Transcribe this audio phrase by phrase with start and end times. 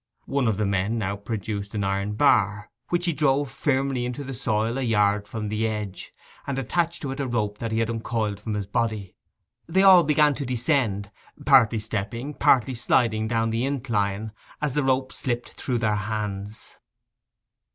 [0.25, 4.33] One of the men now produced an iron bar, which he drove firmly into the
[4.33, 6.11] soil a yard from the edge,
[6.47, 9.13] and attached to it a rope that he had uncoiled from his body.
[9.67, 11.11] They all began to descend,
[11.45, 16.77] partly stepping, partly sliding down the incline, as the rope slipped through their hands.